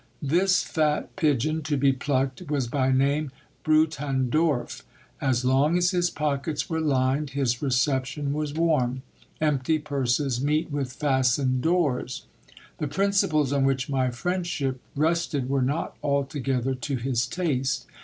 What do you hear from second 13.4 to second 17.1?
on which my friendship rested were not altogether to